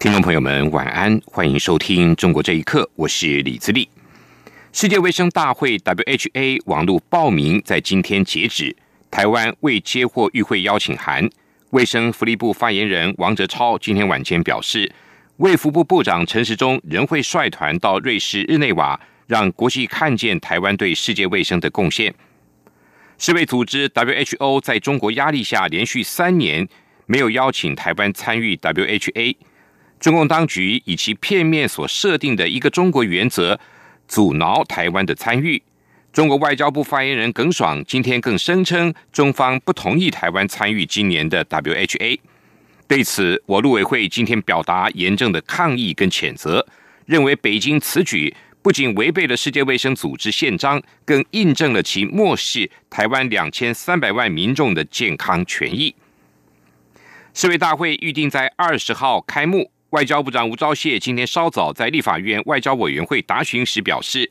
[0.00, 3.86] 听众朋友们，晚安，欢迎收听《中国这一刻》，我是李自立。
[4.72, 8.74] 世界卫生大会 （WHA） 网络报名在今天截止，
[9.10, 11.28] 台湾未接获与会邀请函。
[11.72, 14.90] 卫生福利部发言人王哲超今天晚间表示，
[15.36, 22.14] 卫福部部长陈时中仍会率团到瑞士日内瓦，让国际看见台湾对世界卫生的贡献。
[23.18, 26.66] 世卫组织 （WHO） 在中国压力下，连续三年
[27.04, 29.36] 没有邀请台湾参与 WHA。
[30.00, 33.60] 中共当局以其片面所设定的一个中国原则，
[34.08, 35.62] 阻挠台湾的参与。
[36.10, 42.18] 中国外交部发言人耿爽今天更声称，中方不同意台湾参与今年的 WHA。
[42.88, 46.66] 对此，我陆委会今天表达严正的抗议跟谴责，
[47.04, 55.94] 认为北京此举不仅违背了世界卫生组织宪章，更印证了其漠视台湾两千三百万民众的健康权益。
[57.34, 59.70] 世卫大会预定在二十号开幕。
[59.90, 64.30] 外交部长吴钊燮今天稍早在立法院外交委员会答询时表示，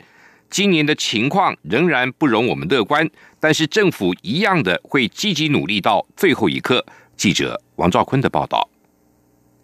[0.50, 3.10] 今年的情况仍然不容我们乐观，
[3.42, 6.86] 但是政府一样的会积极努力到最后一刻。
[7.18, 8.70] 记者王兆坤的报道。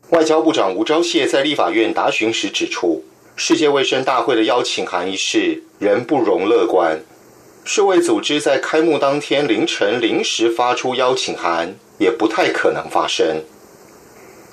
[0.10, 3.06] 外交部长吴钊燮在立法院答询时指出，
[3.38, 7.00] 世界卫生大会的邀请函一事仍不容乐观。
[7.64, 13.42] 世卫组织在开幕当天凌晨临时发出邀请函，也不太可能发生。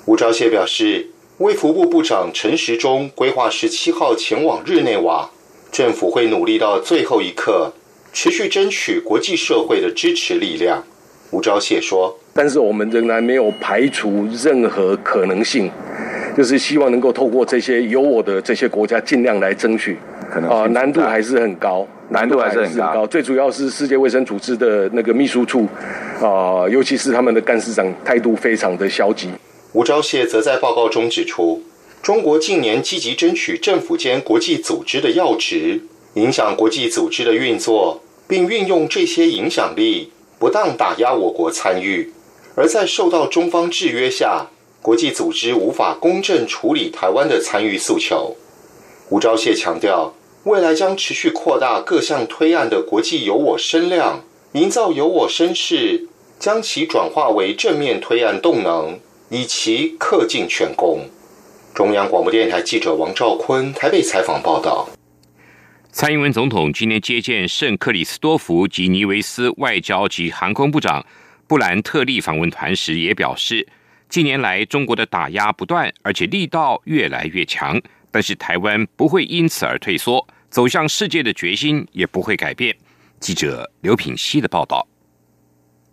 [0.05, 1.09] 吴钊燮表示。
[1.43, 5.29] 卫福部部长陈时中规划十七号前往日内瓦，
[5.73, 7.69] 政府会努力到最后一刻，
[8.13, 10.81] 持续争取国际社会的支持力量。
[11.31, 15.69] 吴钊燮说：“但是我们仍然没有排除任何可能性，
[16.37, 19.97] 就是希望能够透过这些有我的这些国家尽量来争取。
[20.31, 23.05] 可能啊，难度还是很高，难度还是很高。
[23.05, 25.67] 最主要是世界卫生组织的那个秘书处
[26.21, 29.27] 啊，尤其是他们的干事长态度非常的消极。”
[29.73, 31.63] 吴钊燮则在报告中指出，
[32.03, 35.81] 中国近年积极争取政府间国际组织的要职，
[36.13, 42.13] 影响国际组织的运作，并运用这些影响力不当打压我国参与。
[42.55, 44.45] 而在受到中方制约下，
[44.83, 48.35] 国际组织无法公正处理台湾的参与诉求。
[49.09, 50.13] 吴钊燮强调，
[50.43, 56.05] 未来将持续扩大各项推案的国际有我声量，营造有我声势，
[56.37, 58.99] 将其转化为正面推案动能。
[59.33, 61.09] 以其恪尽全功。
[61.73, 64.87] 中央广播电台记者王兆坤台北采访报道。
[65.91, 71.03] 蔡英文总统今天接见圣克里斯多福及尼维斯外交及航空部长
[71.47, 73.67] 布兰特利访问团时，也表示，
[74.07, 82.75] 近年来中国的打压不断，而且力道越来越强，但是台湾不会因此而退缩，走向世界的决心也不会改变。
[83.19, 84.87] 记者刘品希的报道。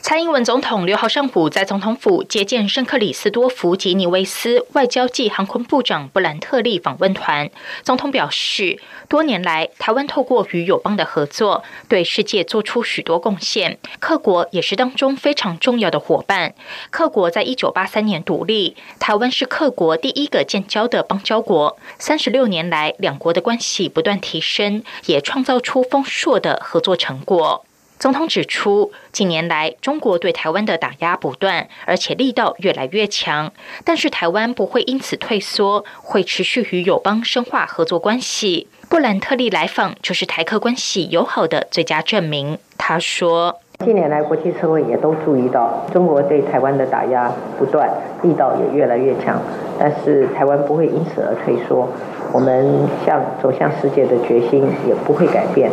[0.03, 7.51] 蔡英文总统六号上午在总统府接见圣克里斯多福吉尼维斯外交暨航空部长布兰特利访问团。
[7.83, 16.55] 总统表示，多年来台湾透过与友邦的合作，对世界做出许多贡献，克国也是当中非常重要的伙伴。
[16.91, 21.79] 克国在一九八三年独立，台湾是克国第一个建交的邦交国。
[21.99, 27.67] 三十六年来，两国的关系不断提升，也创造出丰硕的合作成果。
[28.01, 33.53] 总统指出，近年来中国对台湾的打压不断，而且力道越来越强。
[33.85, 38.69] 但是台湾不会因此退缩，会持续与友邦深化合作关系。
[38.89, 42.57] 布兰特利来访就是台客关系友好的最佳证明。
[42.79, 47.87] 他说：“近年来国际社会也都注意到，中国对台湾的打压不断，
[48.23, 49.39] 力道也越来越强。
[49.79, 51.87] 但是台湾不会因此而退缩，
[52.33, 55.71] 我们向走向世界的决心也不会改变。”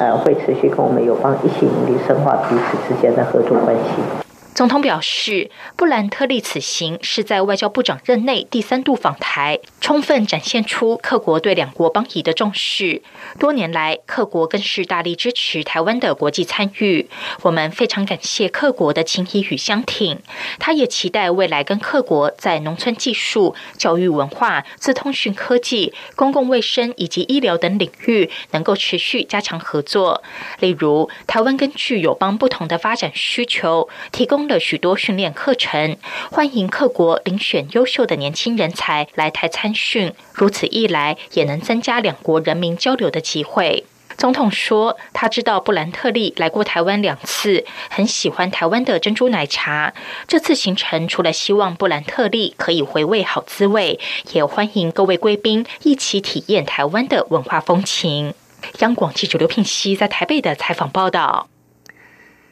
[0.00, 4.29] 呃，会持续跟我们友邦一起努力深化彼此之间的合作关系。
[4.60, 13.00] 总统表示，布兰特利此行是在外交部长任内第三度访台，充分展现出克国对两国邦谊的重视。
[13.38, 17.08] 多年来，克国更是大力支持台湾的国际参与，
[17.40, 20.20] 我们非常感谢克国的情谊与相挺。
[20.58, 30.22] 他也期待未来跟克国在农村技术、教育文化、自通讯科技、公共卫生以及医疗等领域能够持续加强合作。
[30.58, 34.49] 例如，台湾根据友邦不同的发展需求，提供。
[34.50, 35.96] 了许多训练课程，
[36.32, 40.12] 欢迎各国遴选优秀的年轻人才来台参训。
[40.34, 43.84] 如此一来，也能增加两国人民交流的机会。
[44.16, 49.94] 总统说，他知道布兰特利来过台湾两次，很喜欢台湾的珍珠奶茶。
[50.26, 53.98] 这次行程除了希望布兰特利可以回味好滋味，
[54.32, 58.34] 也欢迎各位贵宾一起体验台湾的文化风情。
[58.80, 61.48] 央广记者刘聘熙在台北的采访报道：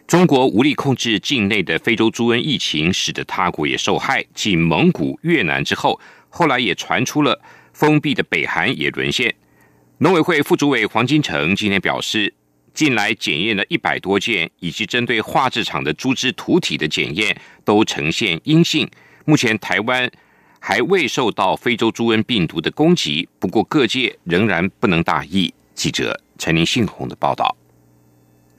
[0.08, 4.24] 中国无力控制境内的非洲猪瘟疫情，使得他国也受害。
[4.32, 6.00] 继蒙古、越南之后，
[6.30, 7.38] 后来也传出了
[7.74, 9.34] 封闭的北韩也沦陷。
[9.98, 12.32] 农委会副主委黄金城今天表示，
[12.72, 18.88] 近来检验了一百多件，以及针对化制厂的猪只土体的检验都呈现阴性。
[19.26, 20.10] 目前台湾
[20.58, 25.52] 还未受到非洲猪瘟病毒的攻击，不过各界仍然不能大意。
[25.74, 27.54] 记者陈林信宏的报道。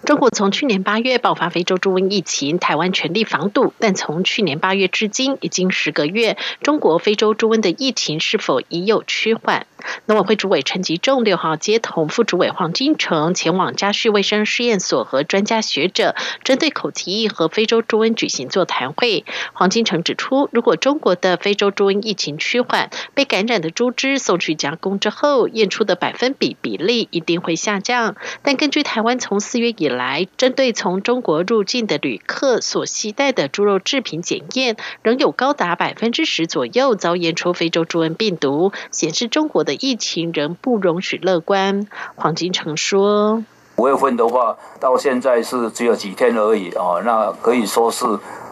[0.05, 3.73] 中国从去年八月爆发非洲猪瘟疫情，台湾全力防堵。
[3.79, 9.67] 但从去年八月至今，已经十个月，中国非洲猪瘟的疫情是否已有趋缓？
[10.05, 19.25] 农委会主委陈吉仲六号接同副主委黄金城前往嘉旭卫生试验所和专家学者针对口蹄疫和非洲猪瘟举行座谈会。
[19.53, 28.15] 黄金城指出，如果中国的非洲猪瘟疫情趋缓，被感染的猪只送去加工之后，验出的百分比比例一定会下降。
[28.41, 41.87] 但根据台湾从四月以来针对从中国入境的旅客所携带的猪肉制品检验，仍有高达百分之十左右遭验出非洲猪瘟病毒，显示中国的疫情仍不容许乐观。
[42.15, 43.43] 黄金城说
[43.77, 48.05] ：“五月份的话，到现在是只有几天而已哦，那可以说是。”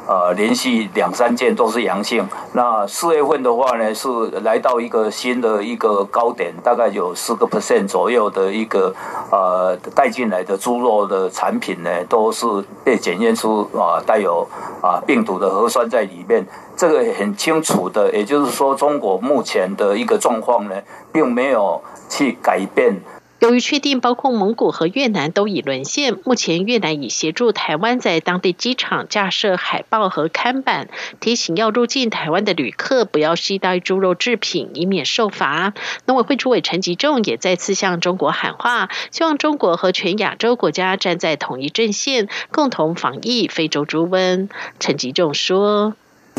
[0.08, 2.28] 呃，连续两三件都是阳性。
[2.54, 4.10] 那四月份的话呢，是
[4.44, 8.94] 来到一个新的一个高点，大概有四个 percent 左右的一个
[9.30, 12.48] 呃带进来的猪肉的产品呢，都是
[12.84, 14.48] 被检验出啊带有
[14.82, 16.46] 啊病毒的核酸在里面。
[16.78, 20.76] 这个很清楚的，也就是说，中国目前的一个状况呢，
[21.12, 22.96] 并没有去改变。
[23.40, 30.90] 由于确定包括蒙古和越南都已沦陷，目前越南已协助台湾在当地机场架设海报和看板，
[31.20, 35.74] 提醒要入境台湾的旅客不要携带猪肉制品，以免受罚。
[36.06, 44.50] 农委会主委陈吉仲也再次向中国喊话，希望中国和全亚洲国家站在同一阵线，共同防疫非洲猪瘟。
[44.80, 45.94] 陈吉仲说。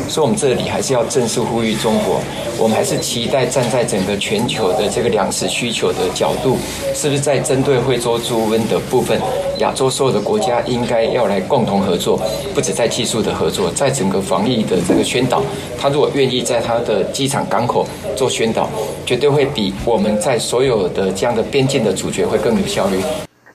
[0.07, 2.19] 所以，我们这里还是要正式呼吁中国，
[2.57, 6.57] 我们还是期待站在整个全球的这个粮食需求的角度，
[6.93, 9.19] 是不是在针对惠州猪瘟的部分，
[9.59, 12.19] 亚洲所有的国家应该要来共同合作，
[12.53, 15.43] 不止在技术的合作，在整个防疫的这个宣导，
[15.79, 17.85] 他如果愿意在他的机场港口
[18.15, 18.69] 做宣导，
[19.05, 22.97] 绝对会比我们在所有的这样的边境的主角会更有效率。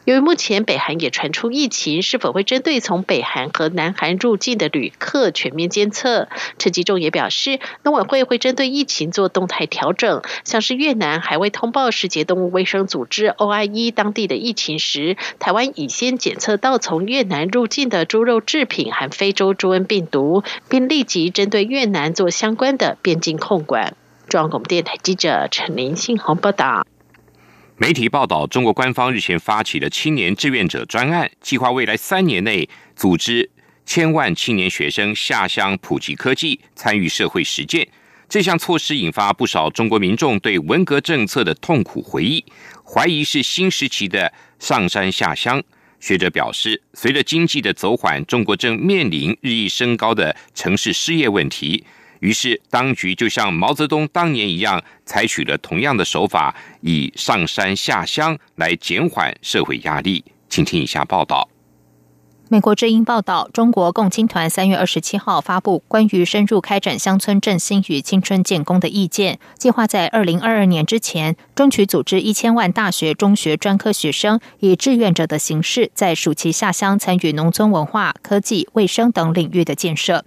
[0.05, 6.29] 由于目前北韩也传出疫情，是否会针对从北韩和南韩入境的旅客全面监测？
[6.59, 23.97] 陈吉仲也表示，农委会会针对疫情做动态调整，像是越南还未通报世界动物卫生组织 OIE 当地的疫情时，台湾已先检测到从越南入境的猪肉制品含非洲猪瘟病毒，并立即针对越南做相关的边境控管。
[24.29, 26.85] 中央广播电台记者陈林信宏报道。
[27.77, 33.51] 媒体报道，中国官方日前发起了青年志愿者专案，计划未来三年内组织
[33.85, 37.89] 千万青年学生下乡普及科技，参与社会实践。
[38.29, 42.45] 这项措施引发不少中国民众对文革政策的痛苦回忆，
[42.85, 45.61] 怀疑是新时期的上山下乡。
[45.99, 51.85] 学者表示，随着经济的走缓，中国正面临日益升高的城市失业问题。
[52.21, 60.25] 于是，当局就像毛泽东当年一样，采取了同样的手法，以上山下乡来减缓社会压力。
[60.49, 61.49] 请听以下报道。
[62.51, 80.25] 美国之音报道，中国共青团三月二十七号发布关于深入开展乡村振兴与青春建功的意见，计划在二零二二年之前，争取组织一千万大学、中学专科学生以志愿者的形式，在暑期下乡参与农村文化、科技、卫生等领域的建设。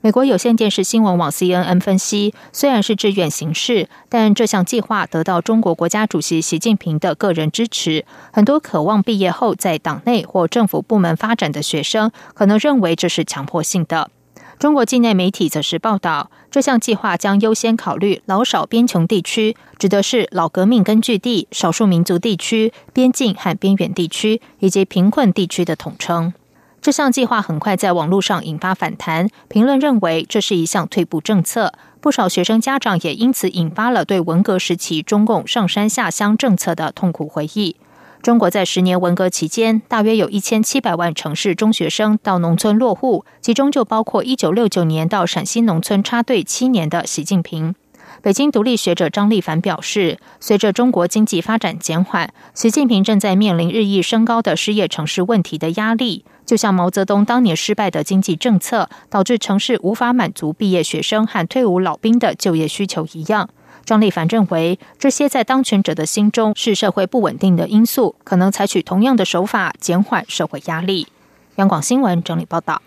[0.00, 8.04] 美国有线电视新闻网 CNN 分析，虽然是志愿形式，但这项计划得到中国国家主席习近平的个人支持。
[8.32, 14.10] 很多渴望毕业后在党内或政府部门发展的学生，可能认为这是强迫性的。
[14.58, 26.32] 中国境内媒体则是报道，这项计划将优先考虑老少边穷地区，指的是老革命根据地、少数民族地区、边境和边远地区以及贫困地区的统称。
[26.80, 31.72] 这项计划很快在网络上引发反弹，评论认为这是一项退步政策。
[32.00, 37.76] 不少学生家长也因此引发了对文革时期中共上山下乡政策的痛苦回忆。
[38.22, 47.74] 中国在十年文革期间，大约有一千七百万城市中学生到农村落户，其中就包括一九六九年到陕西农村插队七年的习近平。
[48.22, 56.24] 北京独立学者张立凡表示，随着中国经济发展减缓，习近平正在面临日益升高的失业城市问题的压力。
[56.48, 63.50] 就像毛泽东当年失败的经济政策，导致城市无法满足毕业学生和退伍老兵的就业需求一样。
[63.84, 71.08] 张立凡认为，这些在当权者的心中是社会不稳定的因素，可能采取同样的手法减缓社会压力。
[71.56, 72.80] 央广新闻整理报道。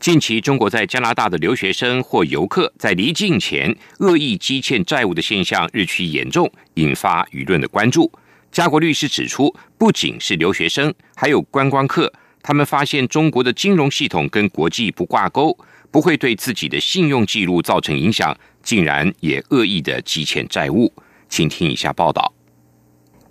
[0.00, 8.10] 近期，中国在加拿大的留学生或游客在离境前恶意积欠债务的现象日趋严重，引发舆论的关注。
[8.50, 15.56] 加国律师指出，不仅是留学生，还有观光客，他们发现中国的金融系统跟国际不挂钩，
[15.90, 20.92] 不会对自己的信用记录造成影响，竟然也恶意的积欠债务。
[21.28, 22.32] 请听以下报道。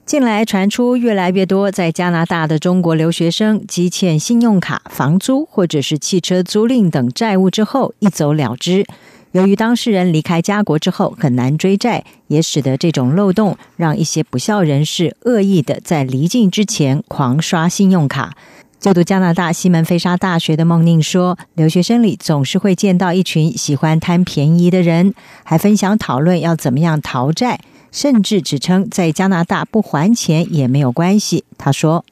[0.05, 8.85] 近来传出越来越多在加拿大的中国留学生积欠信用卡、房租或者是汽车租赁等债务之后一走了之。
[9.33, 18.35] 由于当事人离开家国之后很难追债，也使得这种漏洞让一些不孝人士恶意的在离境之前狂刷信用卡。
[18.79, 27.59] 就读加拿大西门菲沙大学的孟宁说：“留学生里总是会见到一群喜欢贪便宜的人，还分享讨论要怎么样逃债。”
[27.91, 31.43] 甚至指称在加拿大不还钱也没有关系。
[31.57, 32.05] 他说：“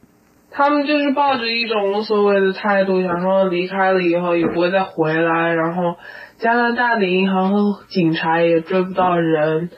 [0.51, 5.95] 他们就是抱着一种无所谓的态度，想说离开了以后也不会再回来，然后
[6.39, 9.69] 加拿大的银行和警察也追不到人。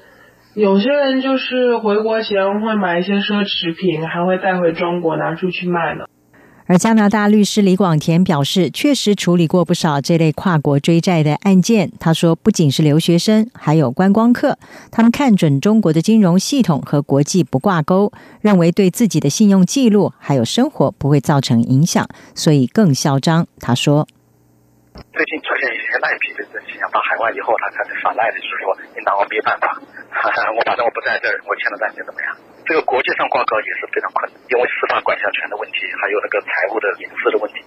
[0.55, 6.05] 有些人就是回国前会买一些奢侈品，还会带回中国拿出去卖呢。”
[6.69, 11.91] 而加拿大律师李广田表示，确实处理过不少这类跨国追债的案件。
[11.99, 14.55] 他说，不仅是留学生，还有观光客，
[14.91, 23.47] 他们看准中国的金融系统和国际不挂钩，认为对自己的信用记录还有生活不会造成影响，所以更嚣张。
[23.59, 24.07] 他说，
[24.93, 29.73] 最近出现一些赖皮的人，想到海外以后，他开始耍赖的，就是说你拿我没办法，
[30.53, 32.37] 我反正我不在这儿，我欠了债就怎么样。
[32.69, 37.65] 这个国际上挂钩也是非常困难，因为司法管辖权的问题，还有那个财务的隐私的问题。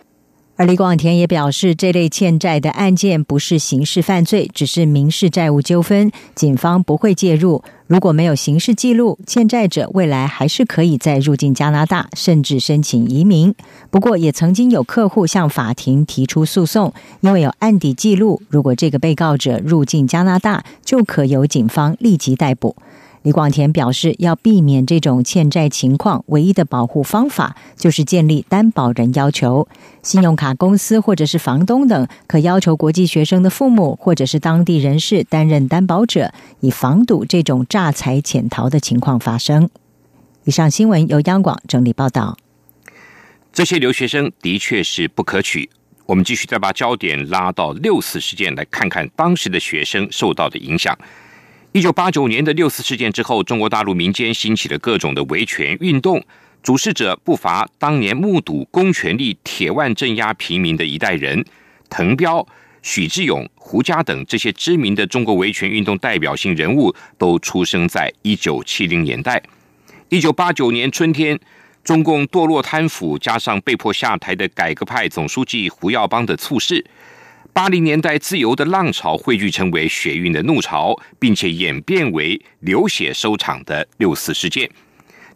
[0.54, 7.64] 而李广田也表示，这类欠债的案件不是刑事犯罪，只是民事债务纠纷，警方不会介入。
[7.88, 13.52] 如果没有刑事记录，欠债者未来还是可以再入境加拿大，甚至申请移民。
[13.90, 22.76] 不过，也曾经有客户向法庭提出诉讼，因为有案底记录，如果这个被告者入境加拿大，就可由警方立即逮捕。
[23.22, 29.68] 李广田表示，要避免这种欠债情况，唯一的保护方法就是建立担保人要求。
[30.02, 39.70] 信用卡公司或者是房东等，可要求国际学生的父母或者是当地人士担任担保者，以防堵这种诈财潜逃的情况发生。
[40.42, 42.36] 以上新闻由央广整理报道。
[43.52, 45.70] 这些留学生的确是不可取。
[46.06, 50.98] 我们继续再把焦点拉到六四事件，来看看当时的学生受到的影响。
[51.72, 56.22] 一九八九年的六四事件之后，中国大陆民间兴起了各种的维权运动，
[56.62, 61.42] 主事者不乏当年目睹公权力铁腕镇压平民的一代人，
[61.88, 62.46] 滕彪、
[62.82, 69.42] 许志勇、胡佳等这些知名的中国维权运动代表性人物，都出生在一九七零年代。
[70.10, 71.40] 一九八九年春天，
[71.82, 76.84] 中共堕落贪腐，加上被迫下台的改革派总书记胡耀邦的猝逝。
[77.54, 84.70] 八零年代自由的浪潮汇聚成为血运的怒潮，并且演变为流血收场的六四事件。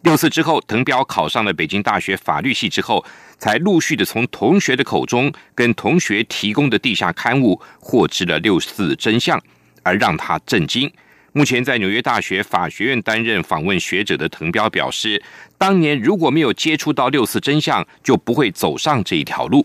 [0.01, 3.05] 六四之后，滕彪考上了北京大学法律系之后，
[3.37, 9.39] 才陆续的从同学的口中跟同学提供的地下刊物获知了六四真相，
[9.83, 10.91] 而让他震惊。
[11.33, 15.21] 目前在纽约大学法学院担任访问学者的滕彪表示，
[15.55, 19.63] 当年如果没有接触到六四真相，就不会走上这一条路。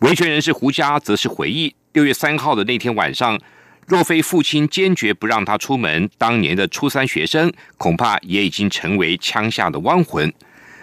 [0.00, 3.40] 维权人士胡佳则是回忆，六月三号的那天晚上，
[3.86, 10.32] 若非父亲坚决不让他出门，当年的初三学生恐怕也已经成为枪下的亡魂。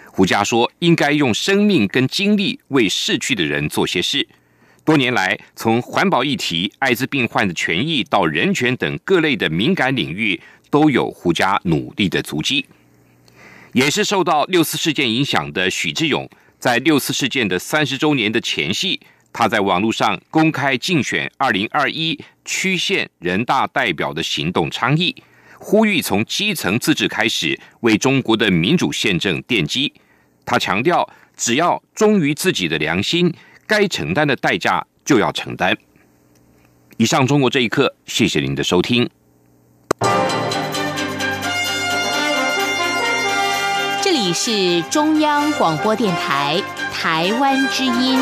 [0.06, 4.26] 胡佳说：“应该用生命跟精力为逝去的人做些事。”
[4.84, 10.40] 多年来，从环保议题、艾滋病患的权益到人权等各类的敏感领域，
[10.70, 12.66] 都有胡佳努力的足迹。
[13.72, 16.28] 也是受到六四事件影响的许志勇，
[16.62, 19.00] 在六四事件的三十周年的前夕。
[19.32, 25.12] 他在网络上公开竞选二零二一区县人大代表的行动倡议，
[25.58, 29.92] 呼吁从基层自治开始，为中国的民主宪政奠基。
[30.44, 33.34] 他强调，只要忠于自己的良心，
[33.66, 35.76] 该承担的代价就要承担。
[36.96, 39.10] 以上，中国这一刻，谢谢您的收听。
[44.32, 46.62] 是中央广播电台
[46.92, 48.18] 台湾之音。